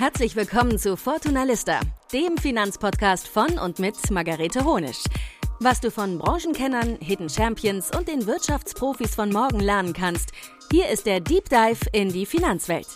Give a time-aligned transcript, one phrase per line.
[0.00, 1.78] Herzlich willkommen zu Fortuna Lista,
[2.10, 5.04] dem Finanzpodcast von und mit Margarete Honisch.
[5.58, 10.32] Was du von Branchenkennern, Hidden Champions und den Wirtschaftsprofis von morgen lernen kannst,
[10.72, 12.86] hier ist der Deep Dive in die Finanzwelt.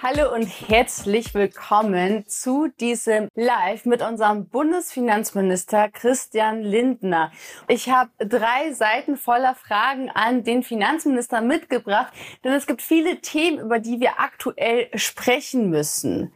[0.00, 7.32] Hallo und herzlich willkommen zu diesem Live mit unserem Bundesfinanzminister Christian Lindner.
[7.66, 12.12] Ich habe drei Seiten voller Fragen an den Finanzminister mitgebracht,
[12.44, 16.32] denn es gibt viele Themen, über die wir aktuell sprechen müssen.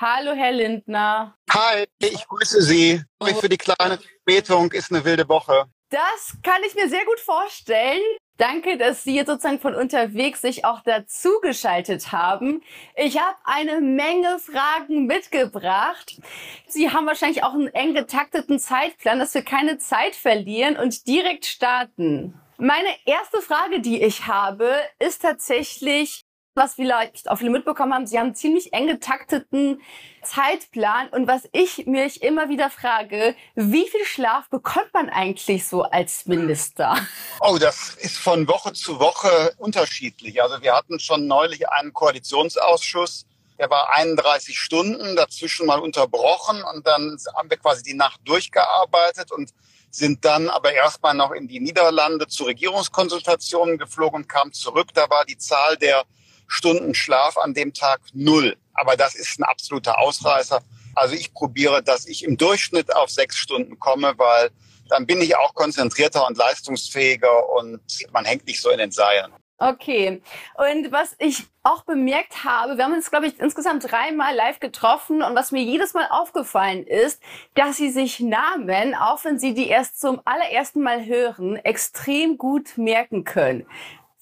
[0.00, 1.36] Hallo, Herr Lindner.
[1.50, 3.00] Hi, ich grüße Sie.
[3.22, 5.66] Sorry für die kleine Verspätung, ist eine wilde Woche.
[5.90, 8.02] Das kann ich mir sehr gut vorstellen.
[8.36, 12.62] Danke, dass Sie jetzt sozusagen von unterwegs sich auch dazugeschaltet haben.
[12.96, 16.20] Ich habe eine Menge Fragen mitgebracht.
[16.66, 21.46] Sie haben wahrscheinlich auch einen eng getakteten Zeitplan, dass wir keine Zeit verlieren und direkt
[21.46, 22.34] starten.
[22.56, 26.24] Meine erste Frage, die ich habe, ist tatsächlich,
[26.54, 29.82] was vielleicht auch viele mitbekommen haben, sie haben einen ziemlich eng getakteten
[30.22, 31.08] Zeitplan.
[31.08, 36.26] Und was ich mich immer wieder frage, wie viel Schlaf bekommt man eigentlich so als
[36.26, 36.96] Minister?
[37.40, 40.40] Oh, das ist von Woche zu Woche unterschiedlich.
[40.40, 43.26] Also wir hatten schon neulich einen Koalitionsausschuss.
[43.58, 49.30] Der war 31 Stunden, dazwischen mal unterbrochen und dann haben wir quasi die Nacht durchgearbeitet
[49.30, 49.50] und
[49.90, 54.88] sind dann aber erstmal noch in die Niederlande zu Regierungskonsultationen geflogen und kamen zurück.
[54.92, 56.04] Da war die Zahl der
[56.46, 58.56] Stunden Schlaf an dem Tag null.
[58.74, 60.60] Aber das ist ein absoluter Ausreißer.
[60.94, 64.50] Also ich probiere, dass ich im Durchschnitt auf sechs Stunden komme, weil
[64.88, 67.80] dann bin ich auch konzentrierter und leistungsfähiger und
[68.12, 69.32] man hängt nicht so in den Seilen.
[69.58, 70.20] Okay.
[70.56, 75.22] Und was ich auch bemerkt habe, wir haben uns, glaube ich, insgesamt dreimal live getroffen
[75.22, 77.22] und was mir jedes Mal aufgefallen ist,
[77.54, 82.76] dass Sie sich Namen, auch wenn Sie die erst zum allerersten Mal hören, extrem gut
[82.76, 83.66] merken können.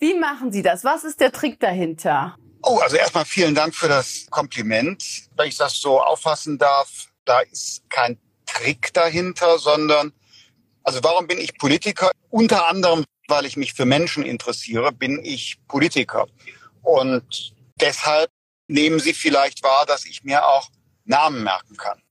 [0.03, 0.83] Wie machen Sie das?
[0.83, 2.37] Was ist der Trick dahinter?
[2.61, 5.01] Oh, also erstmal vielen Dank für das Kompliment.
[5.37, 10.13] Wenn ich das so auffassen darf, da ist kein Trick dahinter, sondern,
[10.83, 12.11] also warum bin ich Politiker?
[12.31, 16.27] Unter anderem, weil ich mich für Menschen interessiere, bin ich Politiker.
[16.83, 18.29] Und deshalb
[18.67, 20.69] nehmen Sie vielleicht wahr, dass ich mir auch
[21.05, 22.03] Namen merken kann.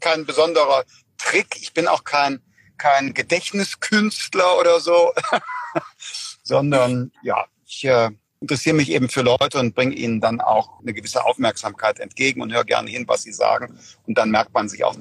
[0.00, 0.82] Kein besonderer
[1.16, 1.54] Trick.
[1.60, 2.42] Ich bin auch kein,
[2.76, 5.14] kein Gedächtniskünstler oder so.
[6.46, 10.92] sondern ja, ich äh, interessiere mich eben für Leute und bringe ihnen dann auch eine
[10.92, 13.78] gewisse Aufmerksamkeit entgegen und höre gerne hin, was sie sagen.
[14.06, 14.94] Und dann merkt man sich auch.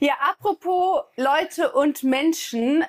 [0.00, 2.84] Ja, apropos Leute und Menschen.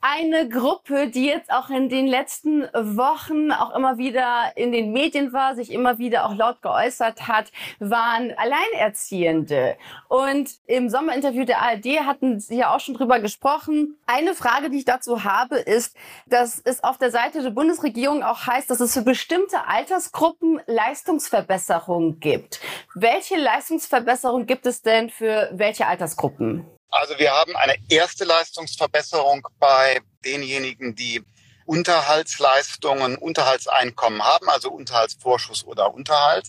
[0.00, 5.32] Eine Gruppe, die jetzt auch in den letzten Wochen auch immer wieder in den Medien
[5.32, 9.76] war, sich immer wieder auch laut geäußert hat, waren Alleinerziehende.
[10.08, 13.96] Und im Sommerinterview der ARD hatten Sie ja auch schon drüber gesprochen.
[14.06, 15.96] Eine Frage, die ich dazu habe, ist,
[16.26, 22.20] dass es auf der Seite der Bundesregierung auch heißt, dass es für bestimmte Altersgruppen Leistungsverbesserungen
[22.20, 22.60] gibt.
[22.94, 26.75] Welche Leistungsverbesserung gibt es denn für welche Altersgruppen?
[26.98, 31.22] Also wir haben eine erste Leistungsverbesserung bei denjenigen, die
[31.66, 36.46] Unterhaltsleistungen, Unterhaltseinkommen haben, also Unterhaltsvorschuss oder Unterhalt.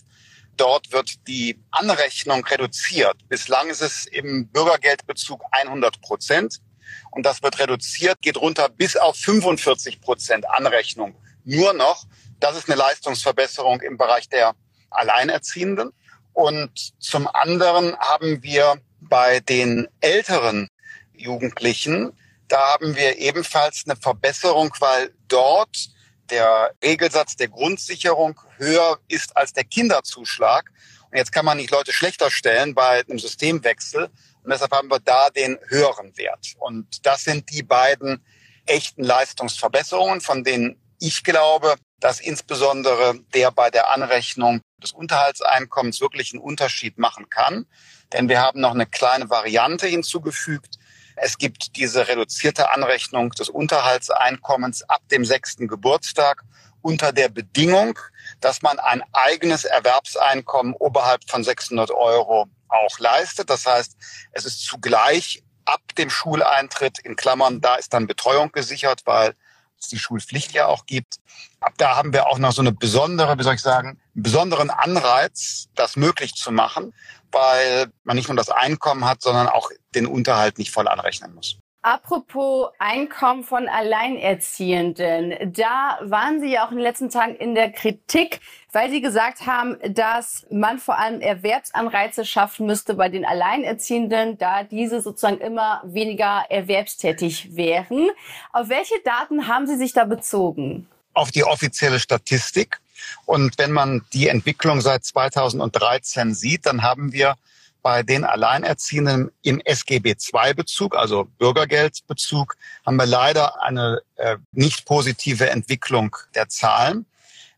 [0.56, 3.16] Dort wird die Anrechnung reduziert.
[3.28, 6.60] Bislang ist es im Bürgergeldbezug 100 Prozent
[7.10, 11.14] und das wird reduziert, geht runter bis auf 45 Prozent Anrechnung.
[11.44, 12.06] Nur noch,
[12.40, 14.54] das ist eine Leistungsverbesserung im Bereich der
[14.88, 15.90] Alleinerziehenden.
[16.32, 20.68] Und zum anderen haben wir bei den älteren
[21.12, 22.12] Jugendlichen,
[22.48, 25.90] da haben wir ebenfalls eine Verbesserung, weil dort
[26.30, 30.70] der Regelsatz der Grundsicherung höher ist als der Kinderzuschlag.
[31.10, 34.10] Und jetzt kann man nicht Leute schlechter stellen bei einem Systemwechsel.
[34.42, 36.54] Und deshalb haben wir da den höheren Wert.
[36.58, 38.24] Und das sind die beiden
[38.66, 46.32] echten Leistungsverbesserungen, von denen ich glaube, dass insbesondere der bei der Anrechnung des Unterhaltseinkommens wirklich
[46.32, 47.66] einen Unterschied machen kann.
[48.12, 50.78] Denn wir haben noch eine kleine Variante hinzugefügt.
[51.16, 56.44] Es gibt diese reduzierte Anrechnung des Unterhaltseinkommens ab dem sechsten Geburtstag
[56.80, 57.98] unter der Bedingung,
[58.40, 63.50] dass man ein eigenes Erwerbseinkommen oberhalb von 600 Euro auch leistet.
[63.50, 63.96] Das heißt,
[64.32, 69.34] es ist zugleich ab dem Schuleintritt in Klammern, da ist dann Betreuung gesichert, weil
[69.78, 71.16] es die Schulpflicht ja auch gibt.
[71.60, 74.70] Ab da haben wir auch noch so eine besondere, wie soll ich sagen, einen besonderen
[74.70, 76.94] Anreiz, das möglich zu machen,
[77.32, 81.58] weil man nicht nur das Einkommen hat, sondern auch den Unterhalt nicht voll anrechnen muss.
[81.82, 87.70] Apropos Einkommen von Alleinerziehenden, da waren Sie ja auch in den letzten Tagen in der
[87.70, 88.40] Kritik,
[88.72, 94.64] weil Sie gesagt haben, dass man vor allem Erwerbsanreize schaffen müsste bei den Alleinerziehenden, da
[94.64, 98.10] diese sozusagen immer weniger erwerbstätig wären.
[98.52, 100.88] Auf welche Daten haben Sie sich da bezogen?
[101.14, 102.80] Auf die offizielle Statistik.
[103.26, 107.36] Und wenn man die Entwicklung seit 2013 sieht, dann haben wir
[107.82, 116.16] bei den Alleinerziehenden im SGB-II-Bezug, also Bürgergeldbezug, haben wir leider eine äh, nicht positive Entwicklung
[116.34, 117.06] der Zahlen.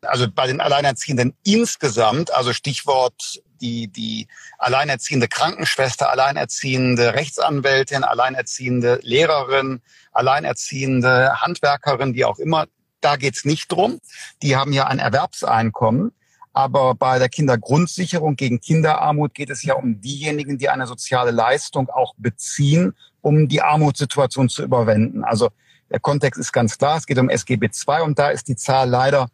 [0.03, 4.29] Also bei den Alleinerziehenden insgesamt, also Stichwort die, die
[4.59, 9.83] alleinerziehende Krankenschwester, alleinerziehende Rechtsanwältin, alleinerziehende Lehrerin,
[10.13, 12.67] alleinerziehende Handwerkerin, wie auch immer,
[13.01, 14.01] da geht's nicht drum.
[14.43, 16.13] Die haben ja ein Erwerbseinkommen.
[16.53, 21.89] Aber bei der Kindergrundsicherung gegen Kinderarmut geht es ja um diejenigen, die eine soziale Leistung
[21.89, 25.23] auch beziehen, um die Armutssituation zu überwinden.
[25.23, 25.51] Also
[25.91, 26.97] der Kontext ist ganz klar.
[26.97, 29.29] Es geht um SGB II und da ist die Zahl leider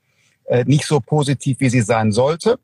[0.45, 2.59] äh, nicht so positiv, wie sie sein sollte.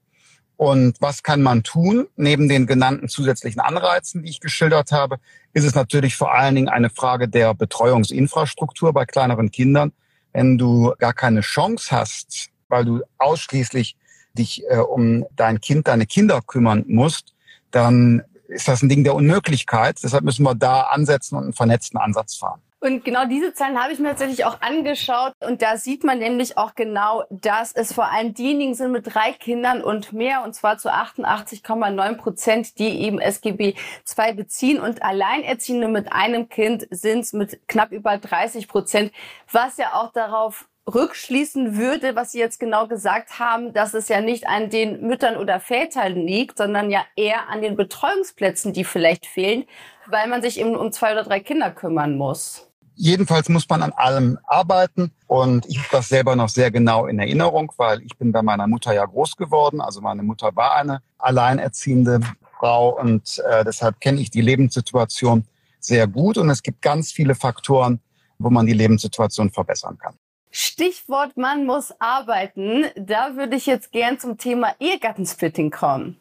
[0.57, 2.07] Und was kann man tun?
[2.17, 5.17] Neben den genannten zusätzlichen Anreizen, die ich geschildert habe,
[5.55, 9.93] ist es natürlich vor allen Dingen eine Frage der Betreuungsinfrastruktur bei kleineren Kindern.
[10.33, 13.97] Wenn du gar keine Chance hast, weil du ausschließlich
[14.35, 17.35] dich äh, um dein Kind, deine Kinder kümmern musst,
[17.71, 19.99] dann ist das ein Ding der Unmöglichkeit.
[20.03, 22.61] Deshalb müssen wir da ansetzen und einen vernetzten Ansatz fahren.
[22.83, 25.35] Und genau diese Zahlen habe ich mir tatsächlich auch angeschaut.
[25.39, 29.33] Und da sieht man nämlich auch genau, dass es vor allem diejenigen sind mit drei
[29.33, 33.77] Kindern und mehr, und zwar zu 88,9 Prozent, die eben SGB
[34.19, 34.81] II beziehen.
[34.81, 39.13] Und Alleinerziehende mit einem Kind sind es mit knapp über 30 Prozent,
[39.53, 44.21] was ja auch darauf rückschließen würde, was Sie jetzt genau gesagt haben, dass es ja
[44.21, 49.27] nicht an den Müttern oder Vätern liegt, sondern ja eher an den Betreuungsplätzen, die vielleicht
[49.27, 49.67] fehlen,
[50.07, 52.72] weil man sich eben um zwei oder drei Kinder kümmern muss.
[52.95, 57.19] Jedenfalls muss man an allem arbeiten und ich habe das selber noch sehr genau in
[57.19, 59.81] Erinnerung, weil ich bin bei meiner Mutter ja groß geworden.
[59.81, 62.21] Also meine Mutter war eine alleinerziehende
[62.59, 65.45] Frau und äh, deshalb kenne ich die Lebenssituation
[65.81, 68.01] sehr gut und es gibt ganz viele Faktoren,
[68.39, 70.15] wo man die Lebenssituation verbessern kann.
[70.51, 72.85] Stichwort man muss arbeiten.
[72.95, 76.21] Da würde ich jetzt gern zum Thema Ehegattensplitting kommen.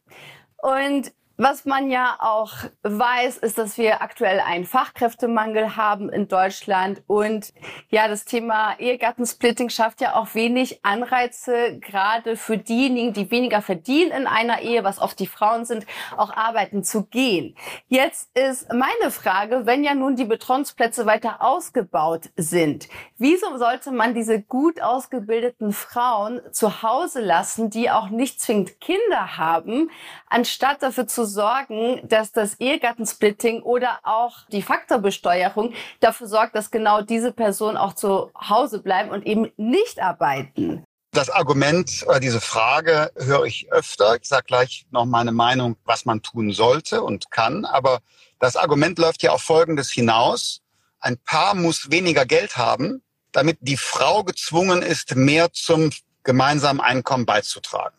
[0.58, 2.54] Und was man ja auch
[2.84, 7.02] weiß, ist, dass wir aktuell einen Fachkräftemangel haben in Deutschland.
[7.08, 7.52] Und
[7.90, 14.12] ja, das Thema Ehegattensplitting schafft ja auch wenig Anreize, gerade für diejenigen, die weniger verdienen
[14.12, 17.56] in einer Ehe, was oft die Frauen sind, auch arbeiten zu gehen.
[17.88, 22.88] Jetzt ist meine Frage, wenn ja nun die Betreuungsplätze weiter ausgebaut sind,
[23.18, 29.38] wieso sollte man diese gut ausgebildeten Frauen zu Hause lassen, die auch nicht zwingend Kinder
[29.38, 29.90] haben,
[30.30, 37.02] anstatt dafür zu sorgen, dass das Ehegattensplitting oder auch die Faktorbesteuerung dafür sorgt, dass genau
[37.02, 40.84] diese Personen auch zu Hause bleiben und eben nicht arbeiten.
[41.14, 44.16] Das Argument diese Frage höre ich öfter.
[44.16, 47.66] Ich sage gleich noch meine Meinung, was man tun sollte und kann.
[47.66, 48.00] Aber
[48.40, 50.62] das Argument läuft ja auf Folgendes hinaus.
[51.02, 53.04] Ein Paar muss weniger Geld haben,
[53.34, 55.92] damit die Frau gezwungen ist, mehr zum
[56.24, 57.98] gemeinsamen Einkommen beizutragen.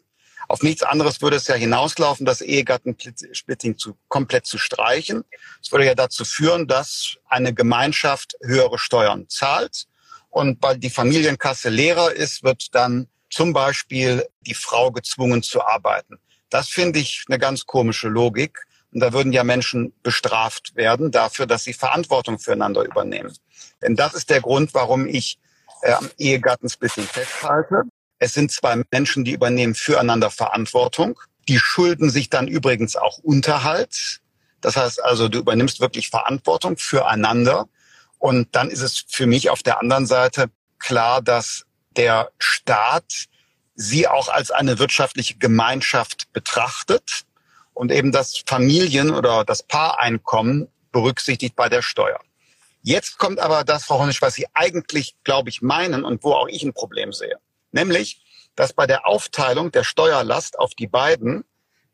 [0.48, 5.24] Auf nichts anderes würde es ja hinauslaufen, das Ehegattensplitting zu, komplett zu streichen.
[5.62, 9.86] Es würde ja dazu führen, dass eine Gemeinschaft höhere Steuern zahlt.
[10.30, 16.18] Und weil die Familienkasse leerer ist, wird dann zum Beispiel die Frau gezwungen zu arbeiten.
[16.50, 18.66] Das finde ich eine ganz komische Logik.
[18.92, 23.34] Und da würden ja Menschen bestraft werden dafür, dass sie Verantwortung füreinander übernehmen.
[23.80, 25.38] Denn das ist der Grund, warum ich
[25.82, 27.84] äh, am Ehegattensplitting festhalte.
[28.22, 31.18] Es sind zwei Menschen, die übernehmen füreinander Verantwortung.
[31.48, 34.20] Die schulden sich dann übrigens auch Unterhalt.
[34.60, 37.66] Das heißt also, du übernimmst wirklich Verantwortung füreinander.
[38.20, 41.64] Und dann ist es für mich auf der anderen Seite klar, dass
[41.96, 43.26] der Staat
[43.74, 47.24] sie auch als eine wirtschaftliche Gemeinschaft betrachtet
[47.74, 52.20] und eben das Familien- oder das Paareinkommen berücksichtigt bei der Steuer.
[52.82, 56.46] Jetzt kommt aber das, Frau Honisch, was Sie eigentlich, glaube ich, meinen und wo auch
[56.46, 57.40] ich ein Problem sehe.
[57.72, 58.22] Nämlich,
[58.54, 61.44] dass bei der Aufteilung der Steuerlast auf die beiden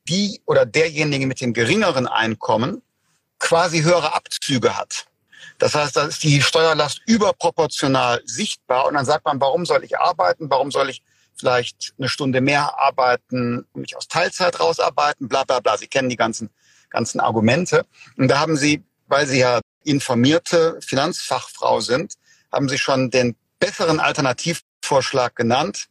[0.08, 2.82] die oder derjenige mit dem geringeren Einkommen
[3.38, 5.06] quasi höhere Abzüge hat.
[5.58, 9.98] Das heißt, da ist die Steuerlast überproportional sichtbar und dann sagt man, warum soll ich
[9.98, 10.50] arbeiten?
[10.50, 11.02] Warum soll ich
[11.36, 15.28] vielleicht eine Stunde mehr arbeiten mich aus Teilzeit rausarbeiten?
[15.28, 15.76] Bla bla bla.
[15.76, 16.50] Sie kennen die ganzen,
[16.90, 17.84] ganzen Argumente.
[18.16, 22.14] Und da haben Sie, weil Sie ja informierte Finanzfachfrau sind,
[22.52, 25.88] haben Sie schon den besseren Alternativ Vorschlag genannt,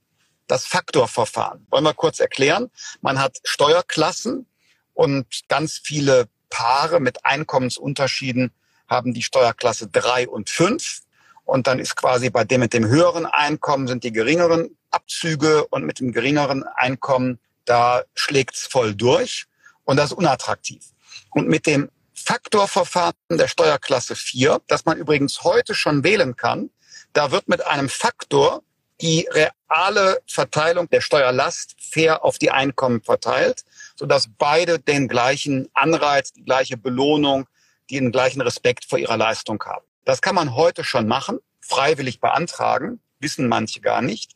[0.47, 1.67] das Faktorverfahren.
[1.69, 2.71] Wollen wir kurz erklären?
[3.01, 4.47] Man hat Steuerklassen
[4.95, 8.51] und ganz viele Paare mit Einkommensunterschieden
[8.87, 11.01] haben die Steuerklasse drei und fünf.
[11.45, 15.85] Und dann ist quasi bei dem mit dem höheren Einkommen sind die geringeren Abzüge und
[15.85, 19.45] mit dem geringeren Einkommen, da schlägt's voll durch.
[19.83, 20.83] Und das ist unattraktiv.
[21.29, 26.71] Und mit dem Faktorverfahren der Steuerklasse 4, das man übrigens heute schon wählen kann,
[27.13, 28.63] da wird mit einem Faktor
[29.01, 29.27] die
[29.67, 33.63] alle Verteilung der Steuerlast fair auf die Einkommen verteilt,
[33.95, 37.47] sodass beide den gleichen Anreiz, die gleiche Belohnung,
[37.91, 39.85] den gleichen Respekt vor ihrer Leistung haben.
[40.05, 44.31] Das kann man heute schon machen, freiwillig beantragen, wissen manche gar nicht.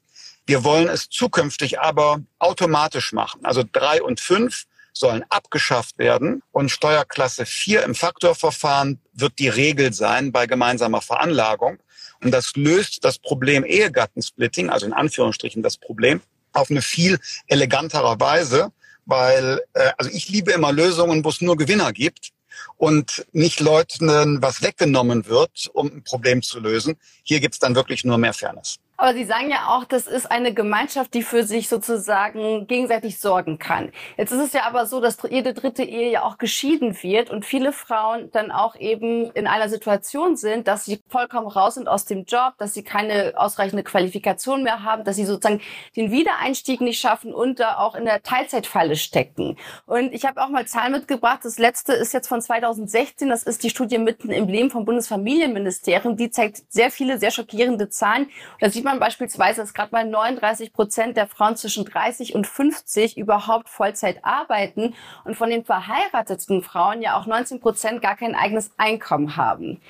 [0.45, 3.45] Wir wollen es zukünftig aber automatisch machen.
[3.45, 9.93] Also drei und fünf sollen abgeschafft werden und Steuerklasse vier im Faktorverfahren wird die Regel
[9.93, 11.79] sein bei gemeinsamer Veranlagung.
[12.23, 16.21] Und das löst das Problem Ehegattensplitting, also in Anführungsstrichen das Problem,
[16.53, 18.71] auf eine viel eleganterer Weise,
[19.05, 22.29] weil äh, also ich liebe immer Lösungen, wo es nur Gewinner gibt
[22.77, 26.97] und nicht Leuten was weggenommen wird, um ein Problem zu lösen.
[27.23, 28.77] Hier gibt's dann wirklich nur mehr Fairness.
[29.01, 33.57] Aber Sie sagen ja auch, das ist eine Gemeinschaft, die für sich sozusagen gegenseitig sorgen
[33.57, 33.91] kann.
[34.15, 37.43] Jetzt ist es ja aber so, dass jede dritte Ehe ja auch geschieden wird und
[37.43, 42.05] viele Frauen dann auch eben in einer Situation sind, dass sie vollkommen raus sind aus
[42.05, 45.61] dem Job, dass sie keine ausreichende Qualifikation mehr haben, dass sie sozusagen
[45.95, 49.57] den Wiedereinstieg nicht schaffen und da auch in der Teilzeitfalle stecken.
[49.87, 51.39] Und ich habe auch mal Zahlen mitgebracht.
[51.41, 53.29] Das letzte ist jetzt von 2016.
[53.29, 56.17] Das ist die Studie mitten im Leben vom Bundesfamilienministerium.
[56.17, 58.25] Die zeigt sehr viele, sehr schockierende Zahlen.
[58.25, 62.35] Und da sieht man man beispielsweise, dass gerade mal 39 Prozent der Frauen zwischen 30
[62.35, 64.93] und 50 überhaupt Vollzeit arbeiten
[65.23, 69.81] und von den verheirateten Frauen ja auch 19 Prozent gar kein eigenes Einkommen haben.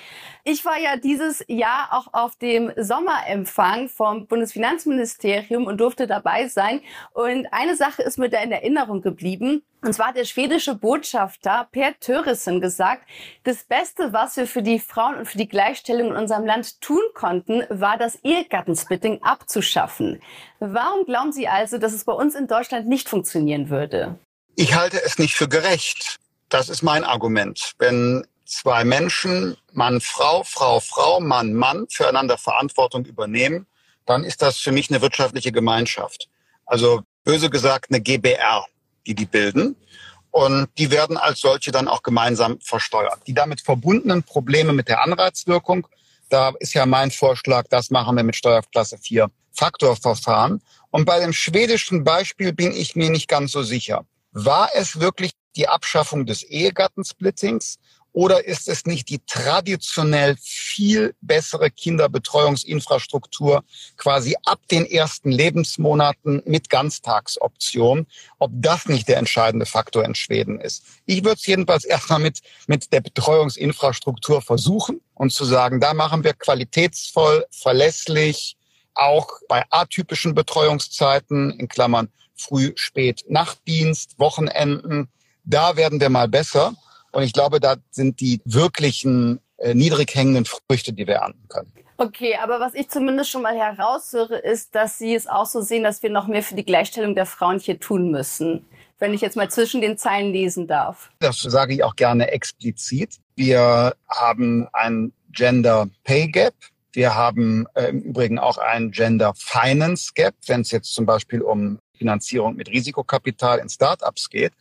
[0.43, 6.81] Ich war ja dieses Jahr auch auf dem Sommerempfang vom Bundesfinanzministerium und durfte dabei sein.
[7.13, 9.63] Und eine Sache ist mir da in Erinnerung geblieben.
[9.83, 13.07] Und zwar hat der schwedische Botschafter Per Törissen gesagt,
[13.43, 17.01] das Beste, was wir für die Frauen und für die Gleichstellung in unserem Land tun
[17.13, 20.21] konnten, war das Ehegattensplitting abzuschaffen.
[20.59, 24.19] Warum glauben Sie also, dass es bei uns in Deutschland nicht funktionieren würde?
[24.55, 26.19] Ich halte es nicht für gerecht.
[26.49, 27.73] Das ist mein Argument.
[27.79, 33.65] Wenn zwei Menschen, Mann, Frau, Frau, Frau, Mann, Mann, füreinander Verantwortung übernehmen,
[34.05, 36.27] dann ist das für mich eine wirtschaftliche Gemeinschaft.
[36.65, 38.65] Also böse gesagt eine GBR,
[39.07, 39.75] die die bilden.
[40.31, 43.19] Und die werden als solche dann auch gemeinsam versteuert.
[43.27, 45.87] Die damit verbundenen Probleme mit der Anreizwirkung,
[46.29, 50.61] da ist ja mein Vorschlag, das machen wir mit Steuerklasse 4 Faktorverfahren.
[50.89, 54.05] Und bei dem schwedischen Beispiel bin ich mir nicht ganz so sicher.
[54.31, 57.77] War es wirklich die Abschaffung des Ehegattensplittings
[58.13, 63.63] oder ist es nicht die traditionell viel bessere Kinderbetreuungsinfrastruktur
[63.97, 68.07] quasi ab den ersten Lebensmonaten mit Ganztagsoption?
[68.39, 70.83] Ob das nicht der entscheidende Faktor in Schweden ist?
[71.05, 76.23] Ich würde es jedenfalls erstmal mit, mit der Betreuungsinfrastruktur versuchen und zu sagen, da machen
[76.23, 78.57] wir qualitätsvoll, verlässlich,
[78.93, 85.09] auch bei atypischen Betreuungszeiten, in Klammern Früh, Spät, Nachtdienst, Wochenenden,
[85.43, 86.73] da werden wir mal besser.
[87.11, 91.71] Und ich glaube, da sind die wirklichen äh, niedrig hängenden Früchte, die wir ernten können.
[91.97, 95.83] Okay, aber was ich zumindest schon mal heraushöre, ist, dass Sie es auch so sehen,
[95.83, 98.65] dass wir noch mehr für die Gleichstellung der Frauen hier tun müssen.
[98.97, 101.11] Wenn ich jetzt mal zwischen den Zeilen lesen darf.
[101.19, 103.17] Das sage ich auch gerne explizit.
[103.35, 106.53] Wir haben ein Gender Pay Gap.
[106.91, 111.41] Wir haben äh, im Übrigen auch ein Gender Finance Gap, wenn es jetzt zum Beispiel
[111.41, 114.53] um Finanzierung mit Risikokapital in Startups geht.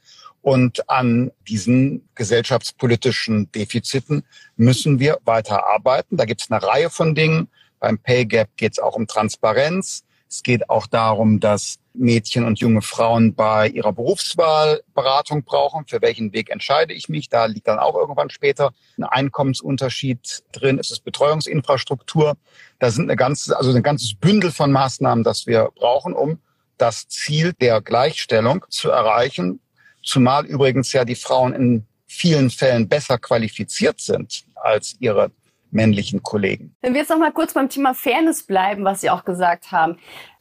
[0.43, 4.25] Und an diesen gesellschaftspolitischen Defiziten
[4.57, 6.17] müssen wir weiter arbeiten.
[6.17, 7.49] Da gibt es eine Reihe von Dingen.
[7.79, 10.05] Beim Pay Gap geht es auch um Transparenz.
[10.29, 15.87] Es geht auch darum, dass Mädchen und junge Frauen bei ihrer Berufswahl Beratung brauchen.
[15.87, 17.29] Für welchen Weg entscheide ich mich?
[17.29, 20.79] Da liegt dann auch irgendwann später ein Einkommensunterschied drin.
[20.79, 22.37] Es ist Betreuungsinfrastruktur.
[22.79, 26.39] Da sind eine ganze, also ein ganzes Bündel von Maßnahmen, das wir brauchen, um
[26.79, 29.61] das Ziel der Gleichstellung zu erreichen,
[30.03, 35.31] Zumal übrigens ja die Frauen in vielen Fällen besser qualifiziert sind als ihre
[35.71, 36.75] männlichen Kollegen.
[36.83, 39.99] Wenn wir jetzt noch mal kurz beim Thema Fairness bleiben, was Sie auch gesagt haben.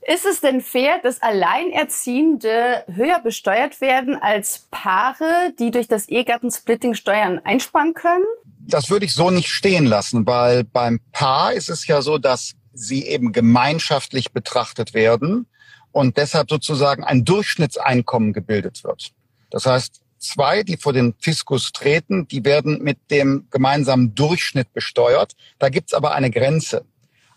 [0.08, 6.96] Ist es denn fair, dass Alleinerziehende höher besteuert werden als Paare, die durch das Ehegattensplitting
[6.96, 8.25] Steuern einsparen können?
[8.60, 12.54] Das würde ich so nicht stehen lassen, weil beim Paar ist es ja so, dass
[12.74, 15.48] sie eben gemeinschaftlich betrachtet werden
[15.92, 19.12] und deshalb sozusagen ein Durchschnittseinkommen gebildet wird.
[19.50, 25.34] Das heißt, zwei, die vor den Fiskus treten, die werden mit dem gemeinsamen Durchschnitt besteuert.
[25.58, 26.86] Da gibt's aber eine Grenze.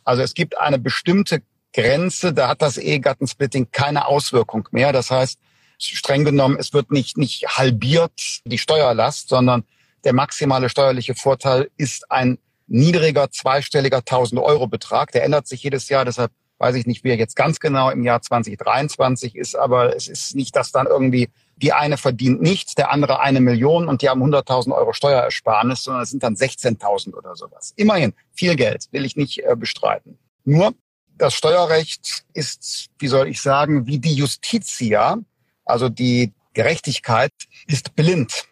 [0.05, 1.43] Also es gibt eine bestimmte
[1.73, 4.93] Grenze, da hat das Ehegattensplitting keine Auswirkung mehr.
[4.93, 5.39] Das heißt,
[5.79, 9.65] streng genommen, es wird nicht, nicht halbiert die Steuerlast, sondern
[10.05, 15.13] der maximale steuerliche Vorteil ist ein niedriger zweistelliger 1000 Euro Betrag.
[15.13, 18.05] Der ändert sich jedes Jahr, deshalb weiß ich nicht, wie er jetzt ganz genau im
[18.05, 22.91] Jahr 2023 ist, aber es ist nicht, dass dann irgendwie die eine verdient nichts, der
[22.91, 27.37] andere eine Million und die haben 100.000 Euro Steuerersparnis, sondern es sind dann 16.000 oder
[27.37, 27.73] sowas.
[27.77, 30.19] Immerhin viel Geld, will ich nicht äh, bestreiten.
[30.45, 30.75] Nur
[31.19, 35.19] Das Steuerrecht ist, wie soll ich sagen, wie die Justitia,
[35.65, 37.33] also die Gerechtigkeit,
[37.67, 38.45] ist blind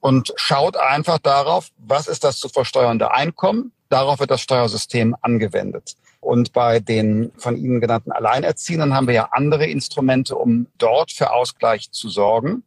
[0.00, 3.72] und schaut einfach darauf, was ist das zu versteuernde Einkommen.
[3.88, 5.96] Darauf wird das Steuersystem angewendet.
[6.20, 11.32] Und bei den von Ihnen genannten Alleinerziehenden haben wir ja andere Instrumente, um dort für
[11.32, 12.62] Ausgleich zu sorgen.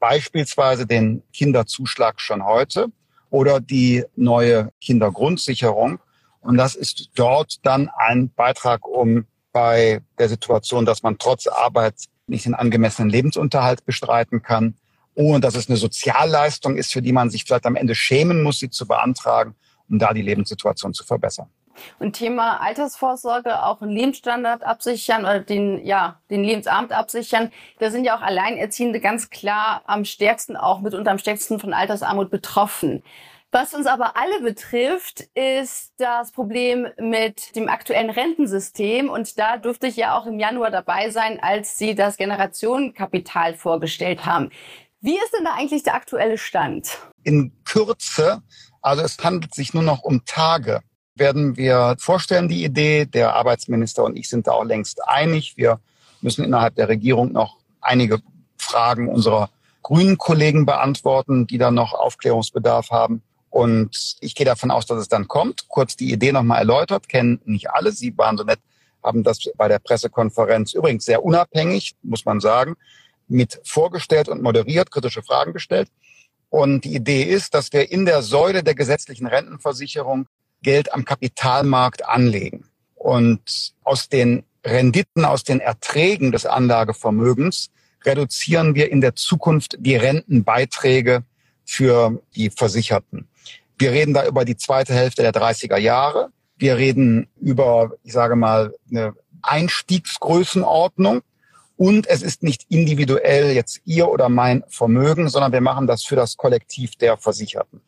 [0.00, 2.88] Beispielsweise den Kinderzuschlag schon heute
[3.30, 5.98] oder die neue Kindergrundsicherung.
[6.40, 11.94] Und das ist dort dann ein Beitrag, um bei der Situation, dass man trotz Arbeit
[12.26, 14.74] nicht den angemessenen Lebensunterhalt bestreiten kann,
[15.14, 18.58] ohne dass es eine Sozialleistung ist, für die man sich vielleicht am Ende schämen muss,
[18.58, 19.54] sie zu beantragen,
[19.88, 21.48] um da die Lebenssituation zu verbessern.
[21.98, 27.52] Und Thema Altersvorsorge, auch einen Lebensstandard absichern oder den, ja, den Lebensabend absichern.
[27.78, 32.30] Da sind ja auch Alleinerziehende ganz klar am stärksten, auch mitunter am stärksten von Altersarmut
[32.30, 33.02] betroffen.
[33.54, 39.08] Was uns aber alle betrifft, ist das Problem mit dem aktuellen Rentensystem.
[39.08, 44.26] Und da durfte ich ja auch im Januar dabei sein, als Sie das Generationenkapital vorgestellt
[44.26, 44.50] haben.
[45.00, 46.98] Wie ist denn da eigentlich der aktuelle Stand?
[47.22, 48.42] In Kürze,
[48.82, 50.80] also es handelt sich nur noch um Tage,
[51.16, 53.06] werden wir vorstellen, die Idee.
[53.06, 55.56] Der Arbeitsminister und ich sind da auch längst einig.
[55.56, 55.80] Wir
[56.20, 58.20] müssen innerhalb der Regierung noch einige
[58.58, 59.50] Fragen unserer
[59.82, 63.22] grünen Kollegen beantworten, die da noch Aufklärungsbedarf haben.
[63.50, 65.68] Und ich gehe davon aus, dass es dann kommt.
[65.68, 67.92] Kurz die Idee nochmal erläutert, kennen nicht alle.
[67.92, 68.58] Sie waren so nett,
[69.02, 72.74] haben das bei der Pressekonferenz übrigens sehr unabhängig, muss man sagen,
[73.28, 75.88] mit vorgestellt und moderiert, kritische Fragen gestellt.
[76.48, 80.26] Und die Idee ist, dass wir in der Säule der gesetzlichen Rentenversicherung
[80.64, 82.64] Geld am Kapitalmarkt anlegen.
[82.96, 87.70] Und aus den Renditen, aus den Erträgen des Anlagevermögens
[88.04, 91.22] reduzieren wir in der Zukunft die Rentenbeiträge
[91.64, 93.28] für die Versicherten.
[93.78, 96.30] Wir reden da über die zweite Hälfte der 30er Jahre.
[96.56, 101.22] Wir reden über, ich sage mal, eine Einstiegsgrößenordnung.
[101.76, 106.14] Und es ist nicht individuell jetzt Ihr oder mein Vermögen, sondern wir machen das für
[106.16, 107.80] das Kollektiv der Versicherten.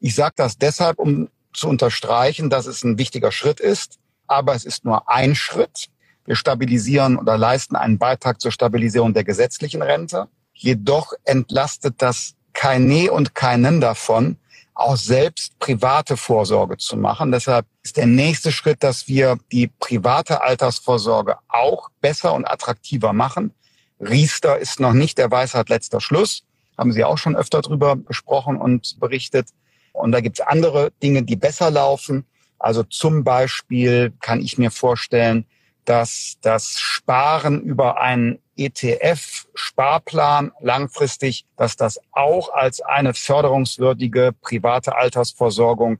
[0.00, 4.64] Ich sage das deshalb, um zu unterstreichen, dass es ein wichtiger Schritt ist, aber es
[4.64, 5.88] ist nur ein Schritt.
[6.24, 10.28] Wir stabilisieren oder leisten einen Beitrag zur Stabilisierung der gesetzlichen Rente.
[10.52, 14.38] Jedoch entlastet das keine und keinen davon,
[14.74, 17.32] auch selbst private Vorsorge zu machen.
[17.32, 23.52] Deshalb ist der nächste Schritt, dass wir die private Altersvorsorge auch besser und attraktiver machen.
[24.00, 26.42] Riester ist noch nicht der Weisheit letzter Schluss.
[26.76, 29.48] Haben Sie auch schon öfter drüber gesprochen und berichtet.
[29.96, 32.24] Und da gibt es andere Dinge, die besser laufen.
[32.58, 35.46] Also zum Beispiel kann ich mir vorstellen,
[35.84, 45.98] dass das Sparen über einen ETF-Sparplan langfristig, dass das auch als eine förderungswürdige private Altersversorgung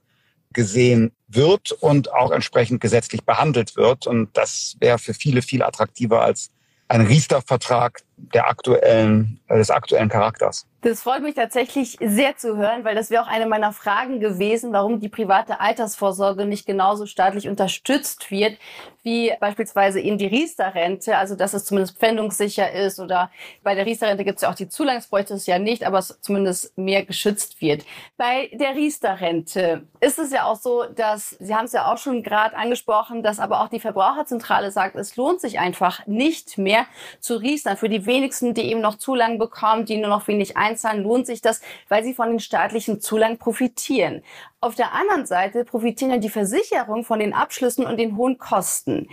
[0.53, 4.07] gesehen wird und auch entsprechend gesetzlich behandelt wird.
[4.07, 6.49] Und das wäre für viele viel attraktiver als
[6.87, 10.67] ein Riester-Vertrag der aktuellen, des aktuellen Charakters.
[10.81, 14.73] Das freut mich tatsächlich sehr zu hören, weil das wäre auch eine meiner Fragen gewesen,
[14.73, 18.57] warum die private Altersvorsorge nicht genauso staatlich unterstützt wird,
[19.03, 23.31] wie beispielsweise eben die Riester-Rente, also dass es zumindest pfändungssicher ist oder
[23.63, 26.77] bei der Riester-Rente gibt es ja auch die Zulangsbräuchte es ja nicht, aber es zumindest
[26.77, 27.85] mehr geschützt wird.
[28.17, 32.21] Bei der Riester-Rente ist es ja auch so, dass, Sie haben es ja auch schon
[32.21, 36.85] gerade angesprochen, dass aber auch die Verbraucherzentrale sagt, es lohnt sich einfach nicht mehr
[37.19, 37.77] zu Riestern.
[37.77, 41.41] Für die wenigsten, die eben noch Zulang bekommen, die nur noch wenig einzahlen, lohnt sich
[41.41, 44.23] das, weil sie von den staatlichen Zulang profitieren.
[44.59, 49.07] Auf der anderen Seite profitieren ja die Versicherungen von den Abschlüssen und den hohen Kosten.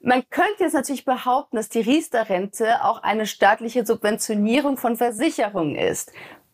[0.00, 6.12] Man könnte jetzt natürlich behaupten, dass die Riester-Rente auch eine staatliche Subventionierung von Versicherungen ist.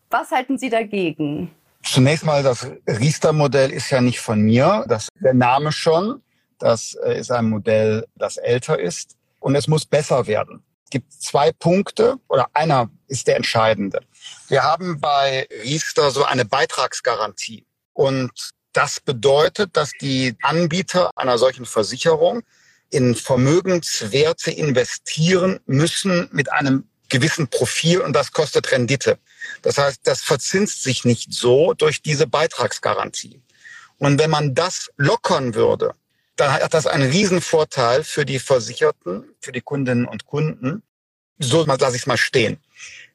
[0.09, 1.51] Was halten Sie dagegen?
[1.83, 4.85] Zunächst mal, das Riester-Modell ist ja nicht von mir.
[4.87, 6.21] Das der Name schon.
[6.59, 9.17] Das äh, ist ein Modell, das älter ist.
[9.39, 14.01] Und es muss besser werden gibt zwei Punkte oder einer ist der entscheidende.
[14.47, 18.31] Wir haben bei Riester so eine Beitragsgarantie und
[18.73, 22.43] das bedeutet, dass die Anbieter einer solchen Versicherung
[22.89, 29.17] in Vermögenswerte investieren müssen mit einem gewissen Profil und das kostet Rendite.
[29.61, 33.41] Das heißt, das verzinst sich nicht so durch diese Beitragsgarantie.
[33.97, 35.93] Und wenn man das lockern würde,
[36.35, 40.83] dann hat das einen Riesenvorteil für die Versicherten, für die Kundinnen und Kunden.
[41.39, 42.59] So lasse ich es mal stehen.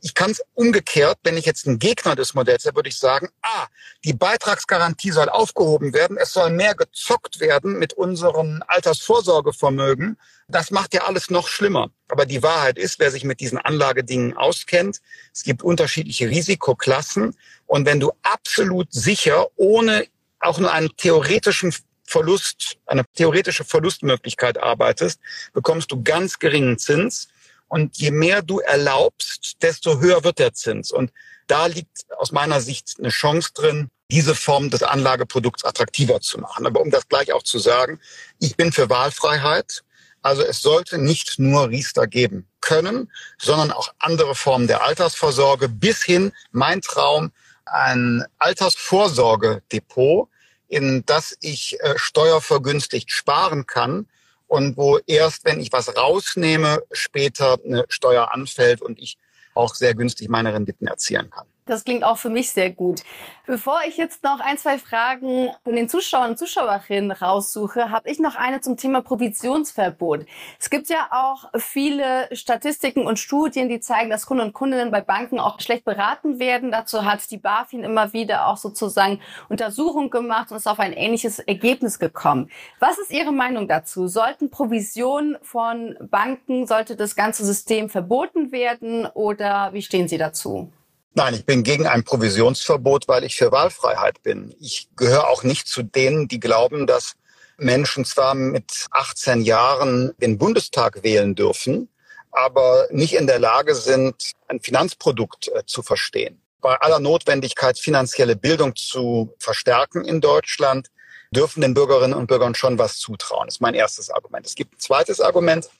[0.03, 3.29] Ich kann es umgekehrt, wenn ich jetzt ein Gegner des Modells wäre, würde ich sagen,
[3.43, 3.67] ah,
[4.05, 10.19] die Beitragsgarantie soll aufgehoben werden, es soll mehr gezockt werden mit unseren Altersvorsorgevermögen.
[10.49, 11.91] Das macht ja alles noch schlimmer.
[12.09, 15.01] Aber die Wahrheit ist, wer sich mit diesen Anlagedingen auskennt,
[15.33, 17.35] es gibt unterschiedliche Risikoklassen.
[17.67, 20.07] Und wenn du absolut sicher, ohne
[20.41, 21.73] auch nur einen theoretischen
[22.07, 25.21] Verlust, eine theoretische Verlustmöglichkeit arbeitest,
[25.53, 27.29] bekommst du ganz geringen Zins.
[27.69, 30.93] Und je mehr du erlaubst, desto höher wird der Zins.
[30.93, 31.11] Und
[31.47, 36.67] da liegt aus meiner Sicht eine Chance drin, diese Form des Anlageprodukts attraktiver zu machen.
[36.67, 38.01] Aber um das gleich auch zu sagen,
[38.39, 39.83] ich bin für Wahlfreiheit.
[40.23, 46.03] Also es sollte nicht nur Riester geben können, sondern auch andere Formen der Altersvorsorge bis
[46.03, 47.31] hin, mein Traum,
[47.65, 50.29] ein Altersvorsorgedepot,
[50.69, 54.09] in das ich äh, steuervergünstigt sparen kann
[54.47, 59.19] und wo erst, wenn ich was rausnehme, später eine Steuer anfällt und ich
[59.55, 61.47] auch sehr günstig meine Renditen erzielen kann.
[61.67, 63.03] Das klingt auch für mich sehr gut.
[63.45, 68.21] Bevor ich jetzt noch ein, zwei Fragen von den Zuschauern und Zuschauerinnen raussuche, habe ich
[68.21, 70.27] noch eine zum Thema Provisionsverbot.
[70.61, 75.01] Es gibt ja auch viele Statistiken und Studien, die zeigen, dass Kunden und Kundinnen bei
[75.01, 76.71] Banken auch schlecht beraten werden.
[76.71, 81.41] Dazu hat die BaFin immer wieder auch sozusagen Untersuchungen gemacht und ist auf ein ähnliches
[81.41, 82.49] Ergebnis gekommen.
[82.79, 84.07] Was ist Ihre Meinung dazu?
[84.07, 90.71] Sollten Provisionen von Banken, sollte das ganze System verboten werden oder wie stehen Sie dazu?
[91.19, 94.55] Nein, ich bin gegen ein Provisionsverbot, weil ich für Wahlfreiheit bin.
[94.61, 97.15] Ich gehöre auch nicht zu denen, die glauben, dass
[97.57, 101.89] Menschen zwar mit 18 Jahren den Bundestag wählen dürfen,
[102.33, 106.43] aber nicht in der Lage sind, ein Finanzprodukt äh, zu verstehen.
[106.61, 110.89] Bei aller Notwendigkeit, finanzielle Bildung zu verstärken in Deutschland,
[111.31, 113.47] dürfen den Bürgerinnen und Bürgern schon was zutrauen.
[113.47, 114.45] Das ist mein erstes Argument.
[114.45, 115.71] Es gibt ein zweites Argument.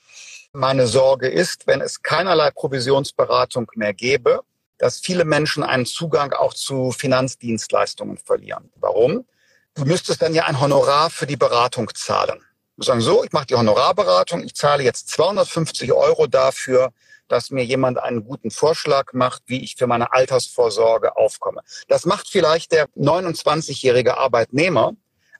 [0.51, 4.41] Meine Sorge ist, wenn es keinerlei Provisionsberatung mehr gäbe,
[4.77, 8.71] dass viele Menschen einen Zugang auch zu Finanzdienstleistungen verlieren.
[8.75, 9.25] Warum?
[9.75, 12.41] Du müsstest dann ja ein Honorar für die Beratung zahlen.
[12.77, 16.91] Du sagen so, ich mache die Honorarberatung, ich zahle jetzt 250 Euro dafür,
[17.27, 21.61] dass mir jemand einen guten Vorschlag macht, wie ich für meine Altersvorsorge aufkomme.
[21.87, 24.93] Das macht vielleicht der 29-jährige Arbeitnehmer,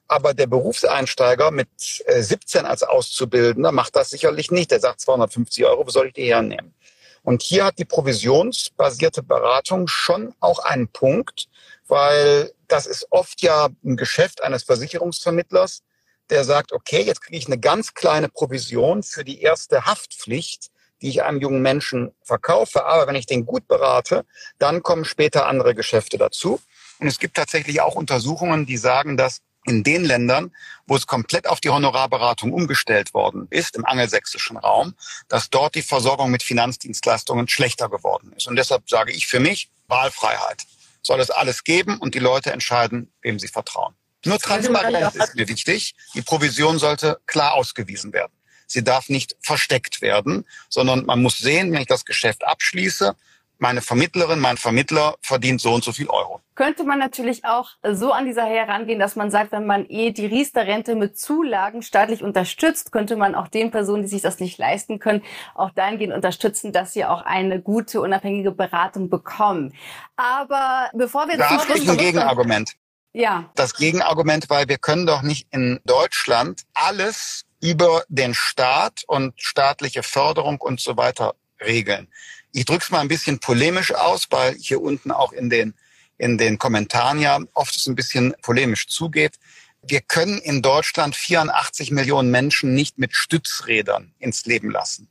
[0.08, 4.70] aber der Berufseinsteiger mit 17 äh, als Auszubildender macht das sicherlich nicht.
[4.70, 6.74] Der sagt 250 Euro, wo soll ich die hernehmen?
[7.22, 11.48] Und hier hat die provisionsbasierte Beratung schon auch einen Punkt,
[11.86, 15.82] weil das ist oft ja ein Geschäft eines Versicherungsvermittlers,
[16.30, 21.08] der sagt, okay, jetzt kriege ich eine ganz kleine Provision für die erste Haftpflicht, die
[21.08, 22.84] ich einem jungen Menschen verkaufe.
[22.84, 24.24] Aber wenn ich den gut berate,
[24.58, 26.60] dann kommen später andere Geschäfte dazu.
[26.98, 30.52] Und es gibt tatsächlich auch Untersuchungen, die sagen, dass in den Ländern,
[30.86, 34.94] wo es komplett auf die Honorarberatung umgestellt worden ist, im angelsächsischen Raum,
[35.28, 38.48] dass dort die Versorgung mit Finanzdienstleistungen schlechter geworden ist.
[38.48, 40.62] Und deshalb sage ich für mich, Wahlfreiheit.
[41.02, 43.94] Soll es alles geben und die Leute entscheiden, wem sie vertrauen.
[44.24, 45.94] Nur Transparenz ist mir wichtig.
[46.14, 48.32] Die Provision sollte klar ausgewiesen werden.
[48.66, 53.16] Sie darf nicht versteckt werden, sondern man muss sehen, wenn ich das Geschäft abschließe,
[53.58, 56.40] meine Vermittlerin, mein Vermittler verdient so und so viel Euro.
[56.54, 60.26] Könnte man natürlich auch so an dieser herangehen, dass man sagt, wenn man eh die
[60.26, 64.98] Riester-Rente mit Zulagen staatlich unterstützt, könnte man auch den Personen, die sich das nicht leisten
[64.98, 65.22] können,
[65.54, 69.74] auch dahingehend unterstützen, dass sie auch eine gute, unabhängige Beratung bekommen.
[70.16, 71.36] Aber bevor wir...
[71.36, 72.72] Da habe ich ein Gegenargument.
[73.12, 73.50] Ja.
[73.54, 80.02] Das Gegenargument, weil wir können doch nicht in Deutschland alles über den Staat und staatliche
[80.02, 82.08] Förderung und so weiter regeln.
[82.52, 85.74] Ich drücke es mal ein bisschen polemisch aus, weil hier unten auch in den,
[86.16, 89.36] in den Kommentaren ja oft es ein bisschen polemisch zugeht.
[89.82, 95.08] Wir können in Deutschland 84 Millionen Menschen nicht mit Stützrädern ins Leben lassen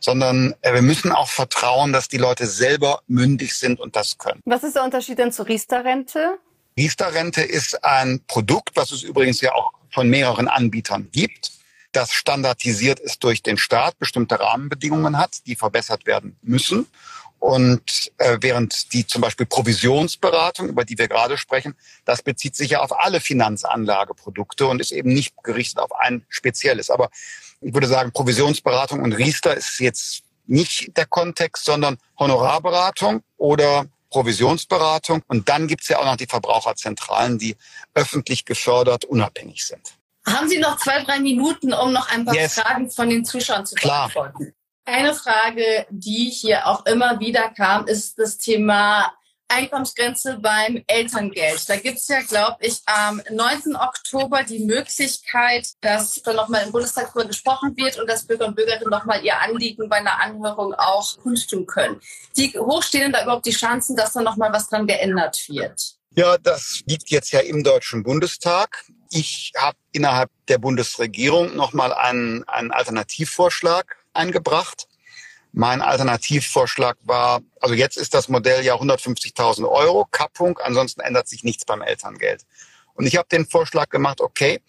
[0.00, 4.40] sondern äh, wir müssen auch vertrauen, dass die Leute selber mündig sind und das können.
[4.44, 6.38] Was ist der Unterschied denn zur Riester-Rente?
[6.76, 11.53] Riester-Rente ist ein Produkt, was es übrigens ja auch von mehreren Anbietern gibt
[11.96, 16.86] das standardisiert ist durch den Staat, bestimmte Rahmenbedingungen hat, die verbessert werden müssen.
[17.38, 21.74] Und äh, während die zum Beispiel Provisionsberatung, über die wir gerade sprechen,
[22.06, 26.88] das bezieht sich ja auf alle Finanzanlageprodukte und ist eben nicht gerichtet auf ein spezielles.
[26.88, 27.10] Aber
[27.60, 35.22] ich würde sagen, Provisionsberatung und Riester ist jetzt nicht der Kontext, sondern Honorarberatung oder Provisionsberatung.
[35.26, 37.56] Und dann gibt's ja auch noch die Verbraucherzentralen, die
[37.92, 39.98] öffentlich gefördert unabhängig sind.
[40.26, 42.54] Haben Sie noch zwei, drei Minuten, um noch ein paar yes.
[42.54, 44.08] Fragen von den Zuschauern zu Klar.
[44.08, 44.54] beantworten?
[44.86, 49.12] Eine Frage, die hier auch immer wieder kam, ist das Thema
[49.48, 51.68] Einkommensgrenze beim Elterngeld.
[51.68, 53.76] Da gibt's ja, glaube ich, am 9.
[53.76, 58.56] Oktober die Möglichkeit, dass da nochmal im Bundestag darüber gesprochen wird und dass Bürger und
[58.56, 62.00] Bürgerinnen nochmal ihr Anliegen bei einer Anhörung auch kundtun können.
[62.34, 65.96] Wie hoch stehen denn da überhaupt die Chancen, dass da nochmal was dran geändert wird?
[66.16, 68.84] Ja, das liegt jetzt ja im Deutschen Bundestag.
[69.10, 74.86] Ich habe innerhalb der Bundesregierung nochmal einen, einen Alternativvorschlag eingebracht.
[75.52, 81.44] Mein Alternativvorschlag war, also jetzt ist das Modell ja 150.000 Euro Kappung, ansonsten ändert sich
[81.44, 82.44] nichts beim Elterngeld.
[82.94, 84.60] Und ich habe den Vorschlag gemacht, okay,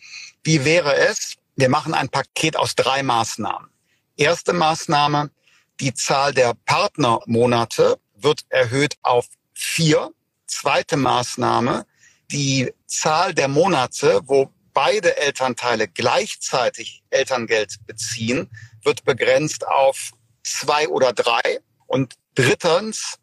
[0.43, 1.35] Wie wäre es?
[1.55, 3.69] Wir machen ein Paket aus drei Maßnahmen.
[4.15, 5.31] Erste Maßnahme,
[5.79, 10.11] die Zahl der Partnermonate wird erhöht auf vier.
[10.47, 11.85] Zweite Maßnahme,
[12.31, 18.49] die Zahl der Monate, wo beide Elternteile gleichzeitig Elterngeld beziehen,
[18.83, 20.11] wird begrenzt auf
[20.43, 21.59] zwei oder drei.
[21.87, 23.17] Und drittens,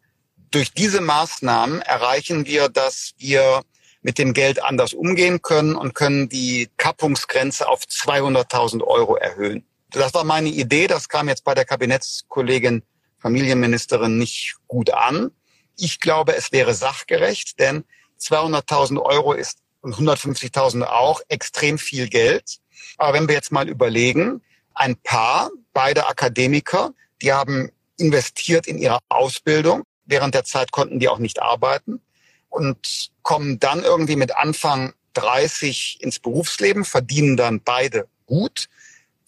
[0.51, 3.63] durch diese Maßnahmen erreichen wir, dass wir
[4.01, 9.65] mit dem Geld anders umgehen können und können die Kappungsgrenze auf 200.000 Euro erhöhen.
[9.89, 10.87] Das war meine Idee.
[10.87, 12.83] Das kam jetzt bei der Kabinettskollegin
[13.19, 15.31] Familienministerin nicht gut an.
[15.77, 17.83] Ich glaube, es wäre sachgerecht, denn
[18.19, 22.59] 200.000 Euro ist und 150.000 auch extrem viel Geld.
[22.97, 24.41] Aber wenn wir jetzt mal überlegen,
[24.73, 29.83] ein Paar, beide Akademiker, die haben investiert in ihre Ausbildung.
[30.05, 32.01] Während der Zeit konnten die auch nicht arbeiten
[32.49, 38.67] und kommen dann irgendwie mit Anfang 30 ins Berufsleben, verdienen dann beide gut,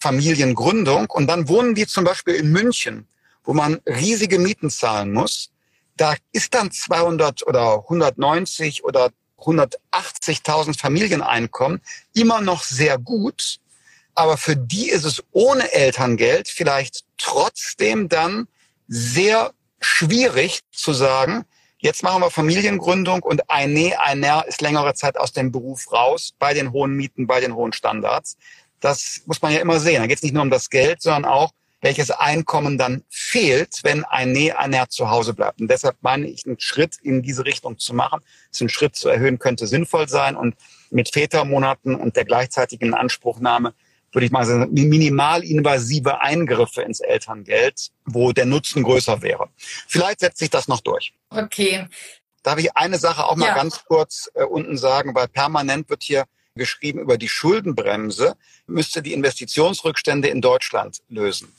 [0.00, 3.08] Familiengründung und dann wohnen die zum Beispiel in München,
[3.44, 5.50] wo man riesige Mieten zahlen muss.
[5.96, 11.80] Da ist dann 200 oder 190 oder 180.000 Familieneinkommen
[12.14, 13.58] immer noch sehr gut,
[14.14, 18.48] aber für die ist es ohne Elterngeld vielleicht trotzdem dann
[18.88, 21.44] sehr schwierig zu sagen,
[21.78, 25.92] jetzt machen wir Familiengründung und ein Nee, ein Ner ist längere Zeit aus dem Beruf
[25.92, 28.36] raus, bei den hohen Mieten, bei den hohen Standards.
[28.80, 30.00] Das muss man ja immer sehen.
[30.00, 34.04] Da geht es nicht nur um das Geld, sondern auch, welches Einkommen dann fehlt, wenn
[34.04, 35.60] ein Ner zu Hause bleibt.
[35.60, 39.08] Und deshalb meine ich, einen Schritt in diese Richtung zu machen, so einen Schritt zu
[39.08, 40.36] erhöhen, könnte sinnvoll sein.
[40.36, 40.56] Und
[40.90, 43.74] mit Vätermonaten und der gleichzeitigen Anspruchnahme
[44.12, 49.48] würde ich mal sagen, minimalinvasive Eingriffe ins Elterngeld, wo der Nutzen größer wäre.
[49.58, 51.12] Vielleicht setzt sich das noch durch.
[51.28, 51.86] Okay.
[52.42, 53.54] Darf ich eine Sache auch mal ja.
[53.54, 58.36] ganz kurz äh, unten sagen, weil permanent wird hier geschrieben über die Schuldenbremse,
[58.66, 61.52] müsste die Investitionsrückstände in Deutschland lösen.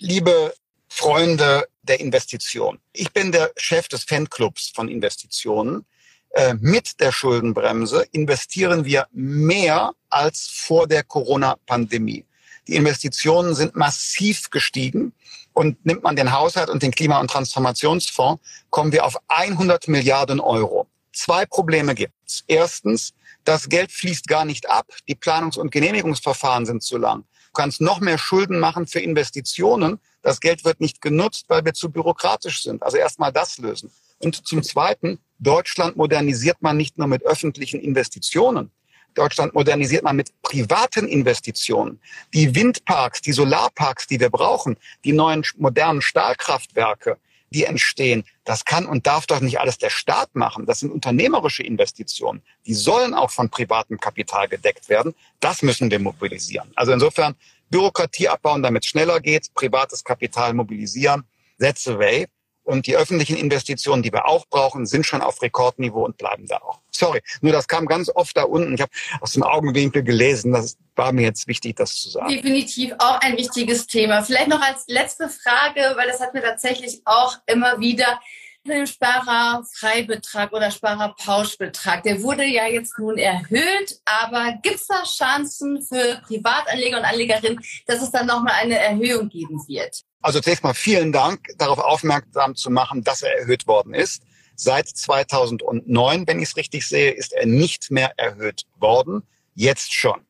[0.00, 0.54] Liebe
[0.88, 5.84] Freunde der Investition, ich bin der Chef des Fanclubs von Investitionen.
[6.30, 12.24] Äh, mit der Schuldenbremse investieren wir mehr als vor der Corona-Pandemie.
[12.68, 15.12] Die Investitionen sind massiv gestiegen
[15.52, 20.38] und nimmt man den Haushalt und den Klima- und Transformationsfonds, kommen wir auf 100 Milliarden
[20.38, 20.86] Euro.
[21.12, 22.44] Zwei Probleme gibt es.
[22.46, 24.86] Erstens, das Geld fließt gar nicht ab.
[25.08, 27.24] Die Planungs- und Genehmigungsverfahren sind zu lang.
[27.58, 29.98] Kannst noch mehr Schulden machen für Investitionen.
[30.22, 32.84] Das Geld wird nicht genutzt, weil wir zu bürokratisch sind.
[32.84, 33.90] Also erstmal das lösen.
[34.18, 38.70] Und zum Zweiten, Deutschland modernisiert man nicht nur mit öffentlichen Investitionen.
[39.14, 42.00] Deutschland modernisiert man mit privaten Investitionen.
[42.32, 47.18] Die Windparks, die Solarparks, die wir brauchen, die neuen modernen Stahlkraftwerke,
[47.50, 50.66] die entstehen, das kann und darf doch nicht alles der Staat machen.
[50.66, 52.42] Das sind unternehmerische Investitionen.
[52.66, 55.14] Die sollen auch von privatem Kapital gedeckt werden.
[55.40, 56.70] Das müssen wir mobilisieren.
[56.74, 57.34] Also insofern
[57.70, 61.24] Bürokratie abbauen, damit es schneller geht, privates Kapital mobilisieren.
[61.58, 62.26] That's the way.
[62.68, 66.58] Und die öffentlichen Investitionen, die wir auch brauchen, sind schon auf Rekordniveau und bleiben da
[66.58, 66.80] auch.
[66.90, 68.74] Sorry, nur das kam ganz oft da unten.
[68.74, 70.52] Ich habe aus dem Augenwinkel gelesen.
[70.52, 72.28] Das war mir jetzt wichtig, das zu sagen.
[72.28, 74.22] Definitiv auch ein wichtiges Thema.
[74.22, 78.20] Vielleicht noch als letzte Frage, weil das hat mir tatsächlich auch immer wieder
[78.68, 85.82] den Sparerfreibetrag oder Sparerpauschbetrag, der wurde ja jetzt nun erhöht, aber gibt es da Chancen
[85.82, 90.02] für Privatanleger und Anlegerinnen, dass es dann nochmal eine Erhöhung geben wird?
[90.20, 94.22] Also zunächst mal vielen Dank, darauf aufmerksam zu machen, dass er erhöht worden ist.
[94.56, 99.22] Seit 2009, wenn ich es richtig sehe, ist er nicht mehr erhöht worden.
[99.54, 100.26] Jetzt schon.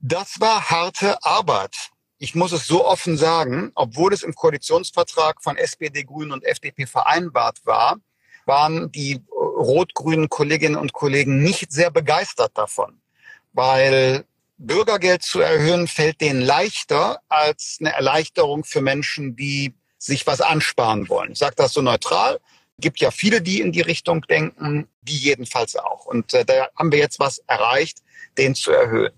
[0.00, 1.91] Das war harte Arbeit.
[2.22, 6.86] Ich muss es so offen sagen, obwohl es im Koalitionsvertrag von SPD, Grünen und FDP
[6.86, 7.96] vereinbart war,
[8.46, 13.00] waren die rot-grünen Kolleginnen und Kollegen nicht sehr begeistert davon,
[13.52, 14.24] weil
[14.56, 21.08] Bürgergeld zu erhöhen fällt denen leichter als eine Erleichterung für Menschen, die sich was ansparen
[21.08, 21.32] wollen.
[21.32, 22.38] Ich sage das so neutral.
[22.78, 26.06] Gibt ja viele, die in die Richtung denken, die jedenfalls auch.
[26.06, 27.98] Und äh, da haben wir jetzt was erreicht,
[28.38, 29.12] den zu erhöhen.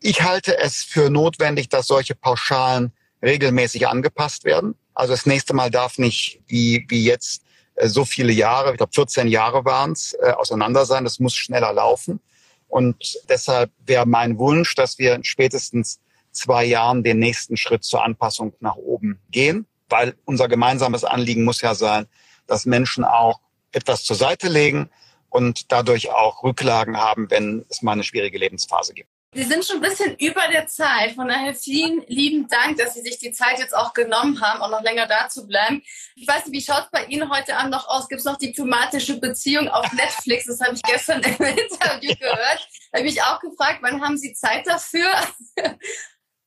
[0.00, 4.76] Ich halte es für notwendig, dass solche Pauschalen regelmäßig angepasst werden.
[4.94, 7.42] Also das nächste Mal darf nicht wie, wie jetzt
[7.74, 11.04] äh, so viele Jahre, ich glaube 14 Jahre waren es, äh, auseinander sein.
[11.04, 12.20] Das muss schneller laufen.
[12.68, 16.00] Und deshalb wäre mein Wunsch, dass wir spätestens
[16.32, 21.60] zwei Jahren den nächsten Schritt zur Anpassung nach oben gehen, weil unser gemeinsames Anliegen muss
[21.62, 22.06] ja sein,
[22.46, 23.40] dass Menschen auch
[23.72, 24.90] etwas zur Seite legen
[25.30, 29.10] und dadurch auch Rücklagen haben, wenn es mal eine schwierige Lebensphase gibt.
[29.34, 31.12] Sie sind schon ein bisschen über der Zeit.
[31.12, 34.70] Von daher vielen lieben Dank, dass Sie sich die Zeit jetzt auch genommen haben, auch
[34.70, 35.82] noch länger da zu bleiben.
[36.16, 38.08] Ich weiß nicht, wie schaut es bei Ihnen heute Abend noch aus?
[38.08, 40.46] Gibt es noch diplomatische Beziehungen auf Netflix?
[40.46, 42.68] Das habe ich gestern im Interview gehört.
[42.90, 45.10] Da habe ich auch gefragt, wann haben Sie Zeit dafür?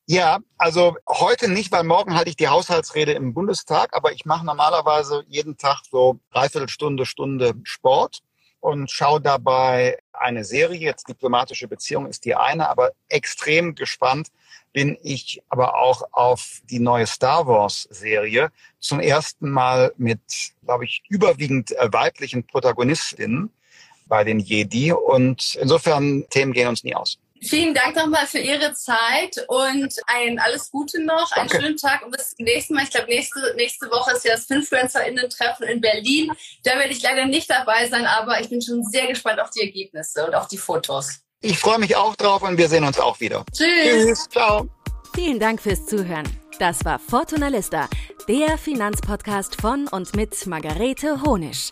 [0.07, 4.45] Ja, also heute nicht, weil morgen halte ich die Haushaltsrede im Bundestag, aber ich mache
[4.45, 8.21] normalerweise jeden Tag so dreiviertel Stunde, Stunde Sport
[8.61, 10.79] und schaue dabei eine Serie.
[10.79, 14.29] Jetzt diplomatische Beziehung ist die eine, aber extrem gespannt
[14.73, 18.51] bin ich aber auch auf die neue Star Wars Serie.
[18.79, 20.21] Zum ersten Mal mit,
[20.63, 23.51] glaube ich, überwiegend äh, weiblichen Protagonistinnen
[24.05, 24.93] bei den Jedi.
[24.93, 27.19] Und insofern Themen gehen uns nie aus.
[27.43, 32.11] Vielen Dank nochmal für Ihre Zeit und ein alles Gute noch, einen schönen Tag und
[32.11, 32.83] bis zum nächsten Mal.
[32.83, 36.31] Ich glaube, nächste, nächste Woche ist ja das FinfluencerInnen-Treffen in Berlin.
[36.63, 39.61] Da werde ich leider nicht dabei sein, aber ich bin schon sehr gespannt auf die
[39.61, 41.21] Ergebnisse und auf die Fotos.
[41.41, 43.43] Ich freue mich auch drauf und wir sehen uns auch wieder.
[43.51, 44.05] Tschüss.
[44.05, 44.29] Tschüss.
[44.29, 44.69] Ciao.
[45.15, 46.29] Vielen Dank fürs Zuhören.
[46.59, 47.89] Das war Fortuna Lista,
[48.27, 51.71] der Finanzpodcast von und mit Margarete Honisch.